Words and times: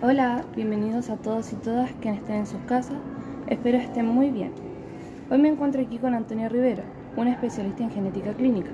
Hola, 0.00 0.44
bienvenidos 0.54 1.10
a 1.10 1.16
todos 1.16 1.52
y 1.52 1.56
todas 1.56 1.90
quienes 2.00 2.20
estén 2.20 2.36
en 2.36 2.46
sus 2.46 2.60
casas. 2.68 2.98
Espero 3.48 3.78
estén 3.78 4.06
muy 4.06 4.30
bien. 4.30 4.52
Hoy 5.28 5.38
me 5.38 5.48
encuentro 5.48 5.82
aquí 5.82 5.98
con 5.98 6.14
Antonia 6.14 6.48
Rivera, 6.48 6.84
una 7.16 7.32
especialista 7.32 7.82
en 7.82 7.90
genética 7.90 8.32
clínica, 8.32 8.70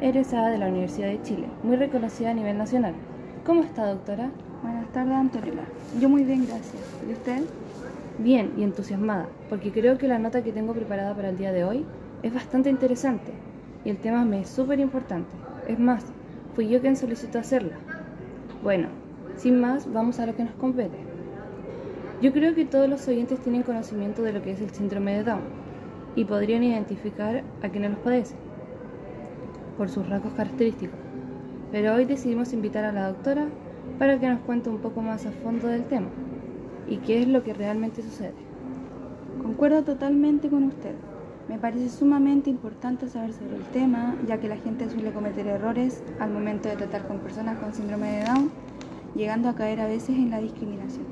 egresada 0.00 0.50
de 0.50 0.58
la 0.58 0.68
Universidad 0.68 1.08
de 1.08 1.20
Chile, 1.22 1.48
muy 1.64 1.74
reconocida 1.74 2.30
a 2.30 2.34
nivel 2.34 2.58
nacional. 2.58 2.94
¿Cómo 3.44 3.64
está, 3.64 3.86
doctora? 3.88 4.30
Buenas 4.62 4.86
tardes, 4.92 5.14
Antonella. 5.14 5.64
Yo 6.00 6.08
muy 6.08 6.22
bien, 6.22 6.46
gracias. 6.46 6.84
¿Y 7.08 7.12
usted? 7.12 7.42
Bien 8.18 8.52
y 8.56 8.62
entusiasmada, 8.62 9.26
porque 9.48 9.72
creo 9.72 9.98
que 9.98 10.06
la 10.06 10.20
nota 10.20 10.44
que 10.44 10.52
tengo 10.52 10.74
preparada 10.74 11.12
para 11.16 11.30
el 11.30 11.38
día 11.38 11.50
de 11.50 11.64
hoy 11.64 11.84
es 12.22 12.32
bastante 12.32 12.70
interesante 12.70 13.32
y 13.84 13.90
el 13.90 13.96
tema 13.96 14.24
me 14.24 14.42
es 14.42 14.48
súper 14.48 14.78
importante. 14.78 15.32
Es 15.66 15.80
más, 15.80 16.04
fui 16.54 16.68
yo 16.68 16.80
quien 16.80 16.94
solicitó 16.94 17.40
hacerla. 17.40 17.74
Bueno, 18.62 19.01
sin 19.36 19.60
más, 19.60 19.92
vamos 19.92 20.20
a 20.20 20.26
lo 20.26 20.36
que 20.36 20.44
nos 20.44 20.54
compete. 20.54 20.98
Yo 22.20 22.32
creo 22.32 22.54
que 22.54 22.64
todos 22.64 22.88
los 22.88 23.06
oyentes 23.08 23.40
tienen 23.40 23.62
conocimiento 23.62 24.22
de 24.22 24.32
lo 24.32 24.42
que 24.42 24.52
es 24.52 24.60
el 24.60 24.70
síndrome 24.70 25.16
de 25.16 25.24
Down 25.24 25.42
y 26.14 26.24
podrían 26.24 26.62
identificar 26.62 27.42
a 27.62 27.68
quienes 27.68 27.90
los 27.90 28.00
padecen 28.00 28.38
por 29.76 29.88
sus 29.88 30.08
rasgos 30.08 30.32
característicos. 30.34 30.98
Pero 31.72 31.94
hoy 31.94 32.04
decidimos 32.04 32.52
invitar 32.52 32.84
a 32.84 32.92
la 32.92 33.08
doctora 33.08 33.48
para 33.98 34.20
que 34.20 34.28
nos 34.28 34.40
cuente 34.40 34.70
un 34.70 34.78
poco 34.78 35.00
más 35.00 35.26
a 35.26 35.32
fondo 35.32 35.66
del 35.66 35.84
tema 35.84 36.08
y 36.88 36.98
qué 36.98 37.22
es 37.22 37.28
lo 37.28 37.42
que 37.42 37.54
realmente 37.54 38.02
sucede. 38.02 38.34
Concuerdo 39.42 39.82
totalmente 39.82 40.48
con 40.48 40.64
usted. 40.64 40.94
Me 41.48 41.58
parece 41.58 41.88
sumamente 41.88 42.50
importante 42.50 43.08
saber 43.08 43.32
sobre 43.32 43.56
el 43.56 43.64
tema, 43.64 44.14
ya 44.28 44.38
que 44.38 44.48
la 44.48 44.56
gente 44.56 44.88
suele 44.88 45.10
cometer 45.10 45.46
errores 45.48 46.04
al 46.20 46.30
momento 46.30 46.68
de 46.68 46.76
tratar 46.76 47.08
con 47.08 47.18
personas 47.18 47.58
con 47.58 47.74
síndrome 47.74 48.18
de 48.18 48.24
Down 48.24 48.50
llegando 49.14 49.48
a 49.48 49.54
caer 49.54 49.80
a 49.80 49.86
veces 49.86 50.10
en 50.10 50.30
la 50.30 50.40
discriminación. 50.40 51.04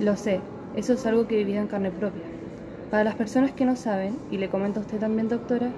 Lo 0.00 0.16
sé, 0.16 0.40
eso 0.76 0.94
es 0.94 1.06
algo 1.06 1.26
que 1.26 1.34
he 1.34 1.44
vivido 1.44 1.60
en 1.60 1.68
carne 1.68 1.90
propia. 1.90 2.22
Para 2.90 3.04
las 3.04 3.14
personas 3.14 3.52
que 3.52 3.64
no 3.64 3.76
saben, 3.76 4.16
y 4.30 4.38
le 4.38 4.48
comento 4.48 4.80
a 4.80 4.82
usted 4.82 4.98
también, 4.98 5.28
doctora, 5.28 5.70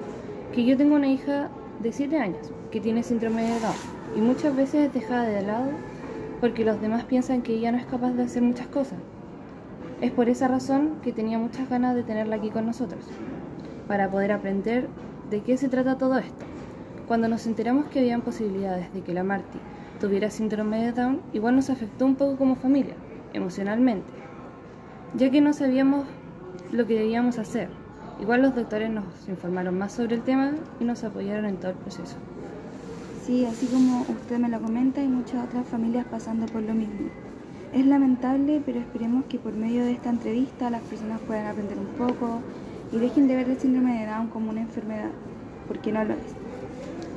que 0.52 0.64
yo 0.64 0.76
tengo 0.76 0.96
una 0.96 1.08
hija 1.08 1.48
de 1.80 1.92
7 1.92 2.18
años 2.18 2.50
que 2.70 2.80
tiene 2.80 3.02
síndrome 3.02 3.42
de 3.42 3.60
Down 3.60 3.74
y 4.16 4.20
muchas 4.20 4.56
veces 4.56 4.86
es 4.86 4.94
dejada 4.94 5.24
de 5.24 5.42
lado 5.42 5.70
porque 6.40 6.64
los 6.64 6.80
demás 6.80 7.04
piensan 7.04 7.42
que 7.42 7.54
ella 7.54 7.72
no 7.72 7.78
es 7.78 7.86
capaz 7.86 8.12
de 8.12 8.22
hacer 8.22 8.42
muchas 8.42 8.66
cosas. 8.66 8.98
Es 10.00 10.10
por 10.10 10.28
esa 10.28 10.48
razón 10.48 10.96
que 11.02 11.12
tenía 11.12 11.38
muchas 11.38 11.68
ganas 11.68 11.94
de 11.94 12.02
tenerla 12.02 12.36
aquí 12.36 12.50
con 12.50 12.66
nosotros, 12.66 13.04
para 13.88 14.10
poder 14.10 14.32
aprender 14.32 14.88
de 15.30 15.40
qué 15.40 15.56
se 15.56 15.68
trata 15.68 15.98
todo 15.98 16.18
esto. 16.18 16.44
Cuando 17.08 17.28
nos 17.28 17.46
enteramos 17.46 17.86
que 17.86 18.00
habían 18.00 18.20
posibilidades 18.20 18.92
de 18.92 19.00
que 19.00 19.14
la 19.14 19.24
Marty 19.24 19.58
tuviera 20.00 20.30
síndrome 20.30 20.84
de 20.84 20.92
Down, 20.92 21.20
igual 21.32 21.56
nos 21.56 21.70
afectó 21.70 22.06
un 22.06 22.16
poco 22.16 22.36
como 22.36 22.56
familia, 22.56 22.94
emocionalmente, 23.32 24.12
ya 25.14 25.30
que 25.30 25.40
no 25.40 25.52
sabíamos 25.52 26.06
lo 26.72 26.86
que 26.86 26.98
debíamos 26.98 27.38
hacer. 27.38 27.68
Igual 28.20 28.42
los 28.42 28.54
doctores 28.54 28.90
nos 28.90 29.04
informaron 29.28 29.78
más 29.78 29.92
sobre 29.92 30.16
el 30.16 30.22
tema 30.22 30.52
y 30.80 30.84
nos 30.84 31.04
apoyaron 31.04 31.44
en 31.44 31.56
todo 31.56 31.72
el 31.72 31.76
proceso. 31.76 32.16
Sí, 33.24 33.44
así 33.44 33.66
como 33.66 34.02
usted 34.02 34.38
me 34.38 34.48
lo 34.48 34.60
comenta, 34.60 35.00
hay 35.00 35.08
muchas 35.08 35.44
otras 35.44 35.66
familias 35.66 36.06
pasando 36.10 36.46
por 36.46 36.62
lo 36.62 36.74
mismo. 36.74 37.08
Es 37.74 37.84
lamentable, 37.84 38.62
pero 38.64 38.78
esperemos 38.78 39.24
que 39.26 39.38
por 39.38 39.52
medio 39.52 39.84
de 39.84 39.92
esta 39.92 40.10
entrevista 40.10 40.70
las 40.70 40.82
personas 40.82 41.20
puedan 41.26 41.46
aprender 41.46 41.76
un 41.76 41.86
poco 41.98 42.40
y 42.92 42.98
dejen 42.98 43.26
de 43.26 43.36
ver 43.36 43.50
el 43.50 43.58
síndrome 43.58 44.00
de 44.00 44.06
Down 44.06 44.28
como 44.28 44.50
una 44.50 44.60
enfermedad, 44.60 45.10
porque 45.66 45.92
no 45.92 46.04
lo 46.04 46.14
es. 46.14 46.34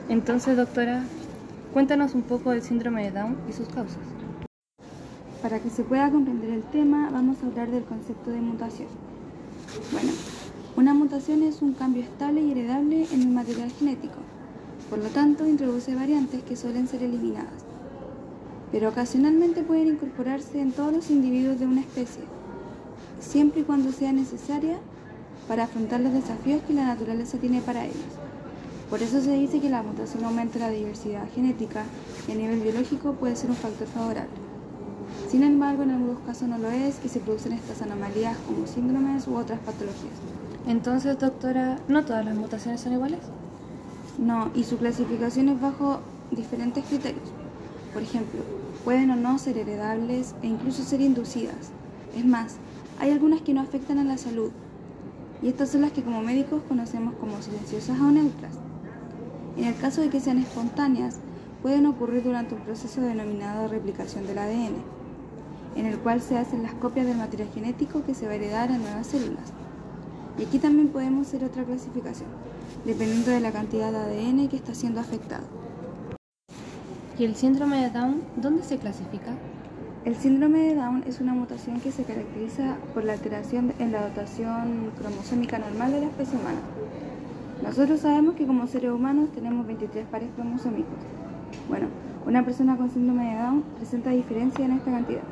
Entonces, 0.09 0.57
doctora, 0.57 1.03
Cuéntanos 1.73 2.15
un 2.15 2.23
poco 2.23 2.49
del 2.49 2.63
síndrome 2.63 3.03
de 3.03 3.11
Down 3.11 3.37
y 3.47 3.53
sus 3.53 3.67
causas. 3.67 3.99
Para 5.43 5.59
que 5.59 5.69
se 5.69 5.83
pueda 5.83 6.09
comprender 6.09 6.49
el 6.49 6.63
tema, 6.63 7.11
vamos 7.11 7.37
a 7.43 7.45
hablar 7.45 7.69
del 7.69 7.83
concepto 7.83 8.31
de 8.31 8.41
mutación. 8.41 8.87
Bueno, 9.91 10.11
una 10.75 10.95
mutación 10.95 11.43
es 11.43 11.61
un 11.61 11.73
cambio 11.73 12.01
estable 12.01 12.41
y 12.41 12.51
heredable 12.51 13.05
en 13.13 13.21
el 13.21 13.29
material 13.29 13.69
genético. 13.69 14.17
Por 14.89 14.97
lo 14.97 15.09
tanto, 15.09 15.47
introduce 15.47 15.93
variantes 15.93 16.41
que 16.41 16.55
suelen 16.55 16.87
ser 16.87 17.03
eliminadas. 17.03 17.63
Pero 18.71 18.89
ocasionalmente 18.89 19.61
pueden 19.61 19.89
incorporarse 19.89 20.59
en 20.59 20.71
todos 20.71 20.91
los 20.91 21.11
individuos 21.11 21.59
de 21.59 21.67
una 21.67 21.81
especie, 21.81 22.23
siempre 23.19 23.61
y 23.61 23.63
cuando 23.63 23.91
sea 23.91 24.11
necesaria 24.11 24.79
para 25.47 25.65
afrontar 25.65 25.99
los 25.99 26.13
desafíos 26.13 26.63
que 26.63 26.73
la 26.73 26.85
naturaleza 26.85 27.37
tiene 27.37 27.61
para 27.61 27.85
ellos. 27.85 28.28
Por 28.89 29.03
eso 29.03 29.21
se 29.21 29.33
dice 29.33 29.59
que 29.59 29.69
la 29.69 29.83
mutación 29.83 30.23
aumenta 30.25 30.57
la 30.57 30.69
diversidad 30.69 31.29
genética 31.35 31.83
y 32.27 32.31
a 32.31 32.35
nivel 32.35 32.59
biológico 32.61 33.13
puede 33.13 33.35
ser 33.35 33.51
un 33.51 33.55
factor 33.55 33.87
favorable. 33.87 34.31
Sin 35.29 35.43
embargo, 35.43 35.83
en 35.83 35.91
algunos 35.91 36.19
casos 36.21 36.49
no 36.49 36.57
lo 36.57 36.71
es 36.71 36.99
y 37.05 37.09
se 37.09 37.19
producen 37.19 37.53
estas 37.53 37.83
anomalías 37.83 38.35
como 38.47 38.65
síndromes 38.65 39.27
u 39.27 39.35
otras 39.35 39.59
patologías. 39.59 40.13
Entonces, 40.67 41.19
doctora, 41.19 41.77
¿no 41.87 42.03
todas 42.03 42.25
las 42.25 42.35
mutaciones 42.35 42.81
son 42.81 42.93
iguales? 42.93 43.19
No, 44.17 44.49
y 44.55 44.63
su 44.63 44.77
clasificación 44.77 45.49
es 45.49 45.61
bajo 45.61 45.99
diferentes 46.31 46.83
criterios. 46.85 47.29
Por 47.93 48.01
ejemplo, 48.01 48.41
pueden 48.83 49.11
o 49.11 49.15
no 49.15 49.37
ser 49.37 49.59
heredables 49.59 50.33
e 50.41 50.47
incluso 50.47 50.83
ser 50.83 51.01
inducidas. 51.01 51.71
Es 52.17 52.25
más, 52.25 52.55
hay 52.99 53.11
algunas 53.11 53.41
que 53.41 53.53
no 53.53 53.61
afectan 53.61 53.99
a 53.99 54.03
la 54.03 54.17
salud, 54.17 54.51
y 55.41 55.47
estas 55.47 55.69
son 55.69 55.81
las 55.81 55.91
que 55.91 56.03
como 56.03 56.21
médicos 56.21 56.61
conocemos 56.67 57.13
como 57.15 57.41
silenciosas 57.41 57.99
o 57.99 58.11
neutras. 58.11 58.53
En 59.57 59.65
el 59.65 59.75
caso 59.75 60.01
de 60.01 60.09
que 60.09 60.19
sean 60.19 60.37
espontáneas, 60.37 61.19
pueden 61.61 61.85
ocurrir 61.85 62.23
durante 62.23 62.55
un 62.55 62.61
proceso 62.61 63.01
denominado 63.01 63.67
replicación 63.67 64.25
del 64.25 64.37
ADN, 64.37 64.75
en 65.75 65.85
el 65.85 65.99
cual 65.99 66.21
se 66.21 66.37
hacen 66.37 66.63
las 66.63 66.73
copias 66.73 67.05
del 67.05 67.17
material 67.17 67.49
genético 67.53 68.03
que 68.03 68.13
se 68.13 68.25
va 68.25 68.33
a 68.33 68.35
heredar 68.35 68.71
en 68.71 68.81
nuevas 68.81 69.07
células. 69.07 69.53
Y 70.37 70.43
aquí 70.43 70.59
también 70.59 70.89
podemos 70.89 71.27
hacer 71.27 71.43
otra 71.43 71.63
clasificación, 71.63 72.29
dependiendo 72.85 73.31
de 73.31 73.41
la 73.41 73.51
cantidad 73.51 73.91
de 73.91 73.97
ADN 73.97 74.47
que 74.47 74.55
está 74.55 74.73
siendo 74.73 75.01
afectado. 75.01 75.43
¿Y 77.17 77.25
el 77.25 77.35
síndrome 77.35 77.83
de 77.83 77.89
Down 77.89 78.21
dónde 78.37 78.63
se 78.63 78.77
clasifica? 78.77 79.33
El 80.05 80.15
síndrome 80.15 80.59
de 80.59 80.75
Down 80.75 81.03
es 81.05 81.19
una 81.19 81.33
mutación 81.33 81.81
que 81.81 81.91
se 81.91 82.03
caracteriza 82.03 82.77
por 82.93 83.03
la 83.03 83.13
alteración 83.13 83.73
en 83.79 83.91
la 83.91 84.07
dotación 84.07 84.91
cromosómica 84.97 85.59
normal 85.59 85.91
de 85.91 85.99
la 85.99 86.07
especie 86.07 86.39
humana. 86.39 86.61
Nosotros 87.63 87.99
sabemos 87.99 88.35
que 88.35 88.47
como 88.47 88.67
seres 88.67 88.91
humanos 88.91 89.31
tenemos 89.31 89.67
23 89.67 90.05
pares 90.07 90.29
cromosómicos. 90.35 90.95
Bueno, 91.67 91.87
una 92.25 92.45
persona 92.45 92.77
con 92.77 92.89
síndrome 92.89 93.31
de 93.31 93.41
Down 93.41 93.63
presenta 93.77 94.11
diferencia 94.11 94.63
en 94.63 94.71
esta 94.71 94.91
cantidad. 94.91 95.23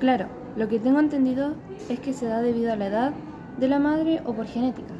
Claro, 0.00 0.26
lo 0.56 0.68
que 0.68 0.80
tengo 0.80 0.98
entendido 0.98 1.54
es 1.88 2.00
que 2.00 2.12
se 2.12 2.26
da 2.26 2.42
debido 2.42 2.72
a 2.72 2.76
la 2.76 2.86
edad 2.88 3.12
de 3.58 3.68
la 3.68 3.78
madre 3.78 4.20
o 4.24 4.32
por 4.34 4.46
genética. 4.46 4.94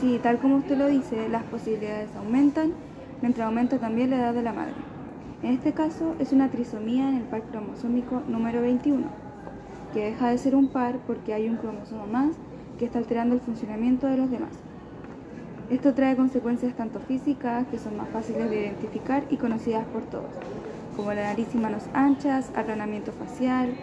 Sí, 0.00 0.20
tal 0.22 0.38
como 0.38 0.56
usted 0.56 0.78
lo 0.78 0.86
dice, 0.86 1.28
las 1.28 1.42
posibilidades 1.44 2.14
aumentan 2.16 2.72
mientras 3.20 3.46
aumenta 3.46 3.78
también 3.78 4.10
la 4.10 4.18
edad 4.18 4.34
de 4.34 4.42
la 4.42 4.52
madre. 4.52 4.74
En 5.42 5.54
este 5.54 5.72
caso 5.72 6.14
es 6.20 6.32
una 6.32 6.50
trisomía 6.50 7.08
en 7.08 7.16
el 7.16 7.24
par 7.24 7.42
cromosómico 7.42 8.22
número 8.28 8.62
21, 8.62 9.06
que 9.92 10.04
deja 10.04 10.28
de 10.28 10.38
ser 10.38 10.54
un 10.54 10.68
par 10.68 10.98
porque 11.06 11.34
hay 11.34 11.48
un 11.48 11.56
cromosoma 11.56 12.06
más 12.06 12.36
que 12.78 12.84
está 12.84 12.98
alterando 12.98 13.34
el 13.34 13.40
funcionamiento 13.40 14.06
de 14.06 14.16
los 14.18 14.30
demás. 14.30 14.52
Esto 15.70 15.94
trae 15.94 16.16
consecuencias 16.16 16.74
tanto 16.74 17.00
físicas, 17.00 17.66
que 17.68 17.78
son 17.78 17.96
más 17.96 18.08
fáciles 18.10 18.50
de 18.50 18.60
identificar 18.60 19.24
y 19.30 19.36
conocidas 19.36 19.86
por 19.86 20.02
todos, 20.02 20.30
como 20.96 21.12
la 21.14 21.22
nariz 21.22 21.48
y 21.54 21.58
manos 21.58 21.84
anchas, 21.94 22.50
aplanamiento 22.54 23.12
facial, 23.12 23.74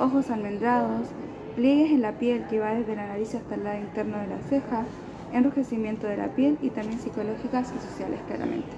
ojos 0.00 0.30
almendrados, 0.30 1.08
pliegues 1.54 1.92
en 1.92 2.02
la 2.02 2.12
piel 2.12 2.46
que 2.48 2.58
va 2.58 2.74
desde 2.74 2.96
la 2.96 3.06
nariz 3.06 3.34
hasta 3.34 3.54
el 3.54 3.64
lado 3.64 3.78
interno 3.78 4.18
de 4.18 4.26
la 4.26 4.38
ceja, 4.48 4.84
enrojecimiento 5.32 6.06
de 6.06 6.16
la 6.16 6.28
piel 6.34 6.58
y 6.62 6.70
también 6.70 6.98
psicológicas 6.98 7.72
y 7.76 7.90
sociales 7.90 8.20
claramente. 8.26 8.70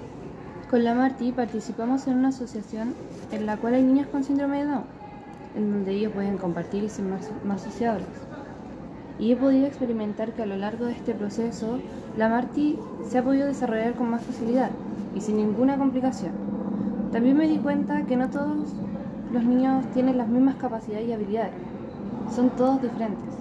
Con 0.69 0.83
la 0.83 0.93
Marti 0.93 1.31
participamos 1.31 2.05
en 2.07 2.19
una 2.19 2.27
asociación 2.27 2.93
en 3.31 3.47
la 3.47 3.57
cual 3.57 3.73
hay 3.73 3.83
niños 3.83 4.07
con 4.07 4.23
síndrome 4.23 4.59
de 4.59 4.65
Down, 4.65 4.83
en 5.55 5.71
donde 5.71 5.91
ellos 5.93 6.13
pueden 6.13 6.37
compartir 6.37 6.83
y 6.83 6.89
ser 6.89 7.05
más, 7.05 7.31
más 7.43 7.61
sociables 7.61 8.28
y 9.19 9.33
he 9.33 9.35
podido 9.35 9.67
experimentar 9.67 10.33
que 10.33 10.43
a 10.43 10.45
lo 10.45 10.55
largo 10.55 10.85
de 10.85 10.93
este 10.93 11.13
proceso 11.13 11.79
la 12.17 12.29
Marti 12.29 12.79
se 13.07 13.17
ha 13.17 13.23
podido 13.23 13.47
desarrollar 13.47 13.93
con 13.93 14.09
más 14.09 14.23
facilidad 14.23 14.71
y 15.15 15.21
sin 15.21 15.37
ninguna 15.37 15.77
complicación. 15.77 16.31
También 17.11 17.37
me 17.37 17.47
di 17.47 17.57
cuenta 17.57 18.05
que 18.05 18.15
no 18.15 18.29
todos 18.29 18.73
los 19.33 19.43
niños 19.43 19.85
tienen 19.93 20.17
las 20.17 20.27
mismas 20.27 20.55
capacidades 20.55 21.07
y 21.07 21.13
habilidades, 21.13 21.53
son 22.33 22.49
todos 22.51 22.81
diferentes. 22.81 23.35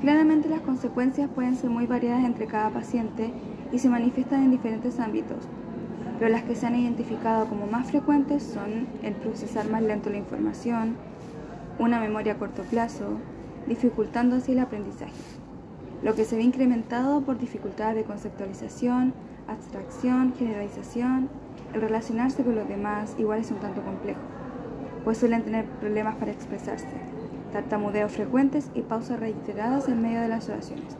Claramente 0.00 0.48
las 0.48 0.60
consecuencias 0.60 1.30
pueden 1.34 1.56
ser 1.56 1.70
muy 1.70 1.86
variadas 1.86 2.24
entre 2.24 2.46
cada 2.46 2.70
paciente 2.70 3.32
y 3.72 3.78
se 3.78 3.88
manifiestan 3.88 4.44
en 4.44 4.50
diferentes 4.50 4.98
ámbitos, 5.00 5.38
pero 6.18 6.30
las 6.30 6.42
que 6.42 6.54
se 6.54 6.66
han 6.66 6.76
identificado 6.76 7.46
como 7.46 7.66
más 7.66 7.90
frecuentes 7.90 8.42
son 8.42 8.86
el 9.02 9.14
procesar 9.14 9.68
más 9.68 9.82
lento 9.82 10.10
la 10.10 10.18
información, 10.18 10.96
una 11.78 12.00
memoria 12.00 12.34
a 12.34 12.38
corto 12.38 12.62
plazo, 12.62 13.18
dificultando 13.66 14.36
así 14.36 14.52
el 14.52 14.60
aprendizaje, 14.60 15.12
lo 16.02 16.14
que 16.14 16.24
se 16.24 16.36
ve 16.36 16.42
incrementado 16.42 17.20
por 17.20 17.38
dificultades 17.38 17.96
de 17.96 18.04
conceptualización, 18.04 19.14
abstracción, 19.48 20.34
generalización, 20.38 21.28
el 21.74 21.80
relacionarse 21.80 22.42
con 22.42 22.54
los 22.54 22.68
demás 22.68 23.14
igual 23.18 23.40
es 23.40 23.50
un 23.50 23.58
tanto 23.58 23.82
complejo. 23.82 24.20
pues 25.04 25.18
suelen 25.18 25.42
tener 25.42 25.64
problemas 25.64 26.14
para 26.14 26.30
expresarse, 26.30 26.86
tartamudeos 27.52 28.12
frecuentes 28.12 28.70
y 28.74 28.82
pausas 28.82 29.18
reiteradas 29.18 29.88
en 29.88 30.00
medio 30.00 30.20
de 30.20 30.28
las 30.28 30.48
oraciones. 30.48 30.96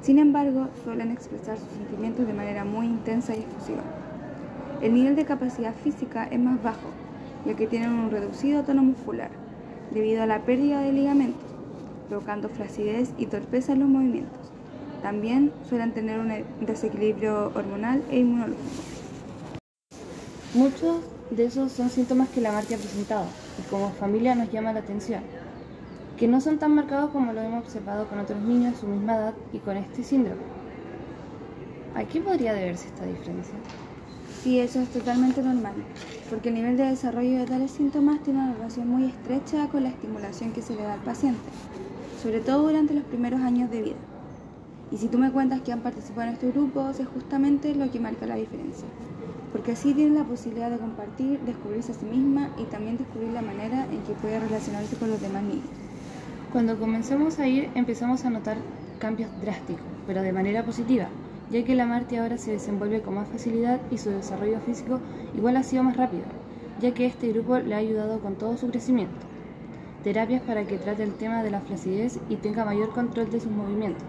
Sin 0.00 0.18
embargo, 0.18 0.68
suelen 0.82 1.10
expresar 1.10 1.58
sus 1.58 1.68
sentimientos 1.68 2.26
de 2.26 2.32
manera 2.32 2.64
muy 2.64 2.86
intensa 2.86 3.34
y 3.36 3.40
efusiva. 3.40 3.82
El 4.80 4.94
nivel 4.94 5.14
de 5.14 5.24
capacidad 5.24 5.74
física 5.74 6.24
es 6.24 6.40
más 6.40 6.62
bajo, 6.62 6.88
ya 7.46 7.54
que 7.54 7.66
tienen 7.66 7.90
un 7.90 8.10
reducido 8.10 8.64
tono 8.64 8.82
muscular, 8.82 9.30
debido 9.92 10.22
a 10.22 10.26
la 10.26 10.40
pérdida 10.40 10.80
de 10.80 10.92
ligamentos, 10.92 11.53
provocando 12.08 12.48
flacidez 12.48 13.10
y 13.18 13.26
torpeza 13.26 13.72
en 13.72 13.80
los 13.80 13.88
movimientos. 13.88 14.50
También 15.02 15.52
suelen 15.68 15.92
tener 15.92 16.18
un 16.18 16.32
desequilibrio 16.64 17.52
hormonal 17.54 18.02
e 18.10 18.18
inmunológico. 18.20 18.62
Muchos 20.54 20.96
de 21.30 21.46
esos 21.46 21.72
son 21.72 21.90
síntomas 21.90 22.28
que 22.28 22.40
la 22.40 22.52
marca 22.52 22.74
ha 22.74 22.78
presentado 22.78 23.26
y 23.58 23.68
como 23.68 23.90
familia 23.90 24.34
nos 24.34 24.50
llama 24.52 24.72
la 24.72 24.80
atención, 24.80 25.22
que 26.16 26.28
no 26.28 26.40
son 26.40 26.58
tan 26.58 26.74
marcados 26.74 27.10
como 27.10 27.32
lo 27.32 27.40
hemos 27.40 27.64
observado 27.64 28.06
con 28.08 28.18
otros 28.18 28.40
niños 28.40 28.74
de 28.74 28.80
su 28.80 28.86
misma 28.86 29.16
edad 29.16 29.34
y 29.52 29.58
con 29.58 29.76
este 29.76 30.04
síndrome. 30.04 30.42
¿A 31.94 32.04
qué 32.04 32.20
podría 32.20 32.54
deberse 32.54 32.88
esta 32.88 33.04
diferencia? 33.04 33.54
Sí, 34.42 34.60
eso 34.60 34.80
es 34.80 34.90
totalmente 34.90 35.42
normal, 35.42 35.74
porque 36.28 36.50
el 36.50 36.56
nivel 36.56 36.76
de 36.76 36.84
desarrollo 36.84 37.38
de 37.38 37.46
tales 37.46 37.70
síntomas 37.70 38.22
tiene 38.22 38.40
una 38.40 38.52
relación 38.52 38.88
muy 38.88 39.06
estrecha 39.06 39.68
con 39.68 39.84
la 39.84 39.88
estimulación 39.88 40.52
que 40.52 40.62
se 40.62 40.74
le 40.74 40.82
da 40.82 40.94
al 40.94 41.00
paciente, 41.00 41.40
sobre 42.24 42.40
todo 42.40 42.62
durante 42.62 42.94
los 42.94 43.04
primeros 43.04 43.42
años 43.42 43.70
de 43.70 43.82
vida. 43.82 43.96
Y 44.90 44.96
si 44.96 45.08
tú 45.08 45.18
me 45.18 45.30
cuentas 45.30 45.60
que 45.60 45.72
han 45.72 45.82
participado 45.82 46.28
en 46.28 46.32
estos 46.32 46.54
grupos, 46.54 46.98
es 46.98 47.06
justamente 47.06 47.74
lo 47.74 47.90
que 47.90 48.00
marca 48.00 48.24
la 48.24 48.36
diferencia, 48.36 48.88
porque 49.52 49.72
así 49.72 49.92
tienen 49.92 50.14
la 50.14 50.24
posibilidad 50.24 50.70
de 50.70 50.78
compartir, 50.78 51.38
descubrirse 51.40 51.92
a 51.92 51.94
sí 51.94 52.06
misma 52.06 52.48
y 52.56 52.64
también 52.64 52.96
descubrir 52.96 53.28
la 53.34 53.42
manera 53.42 53.84
en 53.92 54.00
que 54.04 54.14
puede 54.14 54.40
relacionarse 54.40 54.96
con 54.96 55.10
los 55.10 55.20
demás 55.20 55.42
niños. 55.42 55.68
Cuando 56.50 56.78
comenzamos 56.78 57.38
a 57.40 57.46
ir 57.46 57.68
empezamos 57.74 58.24
a 58.24 58.30
notar 58.30 58.56
cambios 58.98 59.28
drásticos, 59.42 59.84
pero 60.06 60.22
de 60.22 60.32
manera 60.32 60.64
positiva, 60.64 61.08
ya 61.50 61.62
que 61.62 61.74
la 61.74 61.84
Marti 61.84 62.16
ahora 62.16 62.38
se 62.38 62.52
desenvuelve 62.52 63.02
con 63.02 63.16
más 63.16 63.28
facilidad 63.28 63.80
y 63.90 63.98
su 63.98 64.08
desarrollo 64.08 64.60
físico 64.60 64.98
igual 65.36 65.58
ha 65.58 65.62
sido 65.62 65.82
más 65.82 65.98
rápido, 65.98 66.24
ya 66.80 66.94
que 66.94 67.04
este 67.04 67.32
grupo 67.34 67.58
le 67.58 67.74
ha 67.74 67.78
ayudado 67.78 68.20
con 68.20 68.36
todo 68.36 68.56
su 68.56 68.68
crecimiento. 68.68 69.33
Terapias 70.04 70.42
para 70.42 70.66
que 70.66 70.76
trate 70.76 71.02
el 71.02 71.14
tema 71.14 71.42
de 71.42 71.50
la 71.50 71.62
flacidez 71.62 72.20
y 72.28 72.36
tenga 72.36 72.66
mayor 72.66 72.90
control 72.90 73.30
de 73.30 73.40
sus 73.40 73.50
movimientos, 73.50 74.04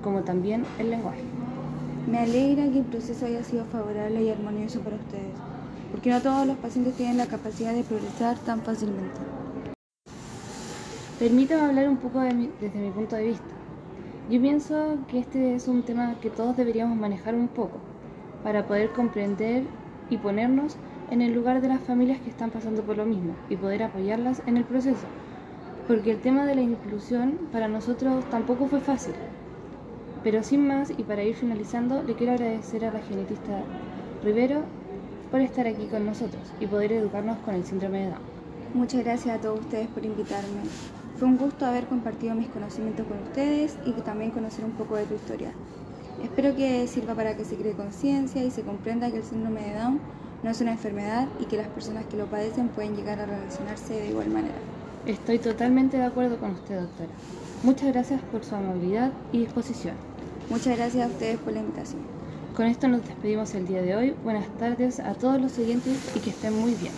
como 0.00 0.20
también 0.20 0.64
el 0.78 0.90
lenguaje. 0.90 1.24
Me 2.08 2.18
alegra 2.20 2.70
que 2.70 2.78
el 2.78 2.84
proceso 2.84 3.26
haya 3.26 3.42
sido 3.42 3.64
favorable 3.64 4.22
y 4.22 4.30
armonioso 4.30 4.78
para 4.78 4.94
ustedes, 4.94 5.34
porque 5.90 6.10
no 6.10 6.20
todos 6.20 6.46
los 6.46 6.56
pacientes 6.58 6.94
tienen 6.94 7.16
la 7.16 7.26
capacidad 7.26 7.74
de 7.74 7.82
progresar 7.82 8.38
tan 8.38 8.60
fácilmente. 8.60 9.20
Permítame 11.18 11.62
hablar 11.62 11.88
un 11.88 11.96
poco 11.96 12.20
desde 12.20 12.78
mi 12.78 12.90
punto 12.90 13.16
de 13.16 13.24
vista. 13.24 13.44
Yo 14.30 14.40
pienso 14.40 14.98
que 15.08 15.18
este 15.18 15.56
es 15.56 15.66
un 15.66 15.82
tema 15.82 16.14
que 16.22 16.30
todos 16.30 16.56
deberíamos 16.56 16.96
manejar 16.96 17.34
un 17.34 17.48
poco 17.48 17.78
para 18.44 18.68
poder 18.68 18.90
comprender 18.90 19.64
y 20.10 20.16
ponernos 20.16 20.76
en 21.10 21.22
el 21.22 21.34
lugar 21.34 21.60
de 21.60 21.66
las 21.66 21.80
familias 21.80 22.20
que 22.20 22.30
están 22.30 22.50
pasando 22.50 22.82
por 22.82 22.96
lo 22.96 23.04
mismo 23.04 23.34
y 23.48 23.56
poder 23.56 23.82
apoyarlas 23.82 24.42
en 24.46 24.56
el 24.56 24.62
proceso. 24.62 25.08
Porque 25.90 26.12
el 26.12 26.20
tema 26.20 26.46
de 26.46 26.54
la 26.54 26.60
inclusión 26.60 27.36
para 27.50 27.66
nosotros 27.66 28.24
tampoco 28.30 28.68
fue 28.68 28.78
fácil. 28.78 29.12
Pero 30.22 30.44
sin 30.44 30.68
más 30.68 30.90
y 30.96 31.02
para 31.02 31.24
ir 31.24 31.34
finalizando, 31.34 32.04
le 32.04 32.14
quiero 32.14 32.34
agradecer 32.34 32.84
a 32.84 32.92
la 32.92 33.00
genetista 33.00 33.64
Rivero 34.22 34.60
por 35.32 35.40
estar 35.40 35.66
aquí 35.66 35.86
con 35.86 36.06
nosotros 36.06 36.44
y 36.60 36.68
poder 36.68 36.92
educarnos 36.92 37.38
con 37.38 37.56
el 37.56 37.64
síndrome 37.64 38.02
de 38.02 38.10
Down. 38.10 38.20
Muchas 38.72 39.02
gracias 39.02 39.36
a 39.36 39.40
todos 39.40 39.58
ustedes 39.58 39.88
por 39.88 40.04
invitarme. 40.04 40.60
Fue 41.16 41.26
un 41.26 41.36
gusto 41.36 41.66
haber 41.66 41.86
compartido 41.86 42.36
mis 42.36 42.50
conocimientos 42.50 43.04
con 43.08 43.18
ustedes 43.24 43.76
y 43.84 43.90
también 44.02 44.30
conocer 44.30 44.64
un 44.64 44.74
poco 44.74 44.94
de 44.94 45.06
tu 45.06 45.14
historia. 45.14 45.50
Espero 46.22 46.54
que 46.54 46.86
sirva 46.86 47.16
para 47.16 47.36
que 47.36 47.44
se 47.44 47.56
cree 47.56 47.72
conciencia 47.72 48.44
y 48.44 48.52
se 48.52 48.62
comprenda 48.62 49.10
que 49.10 49.16
el 49.16 49.24
síndrome 49.24 49.62
de 49.62 49.74
Down 49.74 49.98
no 50.44 50.50
es 50.50 50.60
una 50.60 50.70
enfermedad 50.70 51.26
y 51.40 51.46
que 51.46 51.56
las 51.56 51.66
personas 51.66 52.04
que 52.04 52.16
lo 52.16 52.26
padecen 52.26 52.68
pueden 52.68 52.94
llegar 52.94 53.18
a 53.18 53.26
relacionarse 53.26 53.94
de 53.94 54.10
igual 54.10 54.28
manera. 54.28 54.54
Estoy 55.06 55.38
totalmente 55.38 55.96
de 55.96 56.04
acuerdo 56.04 56.36
con 56.38 56.50
usted, 56.50 56.78
doctora. 56.78 57.08
Muchas 57.62 57.88
gracias 57.88 58.20
por 58.30 58.44
su 58.44 58.54
amabilidad 58.54 59.12
y 59.32 59.38
disposición. 59.38 59.94
Muchas 60.50 60.76
gracias 60.76 61.06
a 61.06 61.10
ustedes 61.10 61.38
por 61.38 61.54
la 61.54 61.60
invitación. 61.60 62.02
Con 62.54 62.66
esto 62.66 62.86
nos 62.86 63.06
despedimos 63.06 63.54
el 63.54 63.66
día 63.66 63.80
de 63.80 63.96
hoy. 63.96 64.14
Buenas 64.22 64.46
tardes 64.58 65.00
a 65.00 65.14
todos 65.14 65.40
los 65.40 65.58
oyentes 65.58 65.96
y 66.14 66.20
que 66.20 66.30
estén 66.30 66.54
muy 66.54 66.74
bien. 66.74 66.92